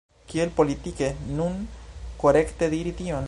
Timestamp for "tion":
3.03-3.19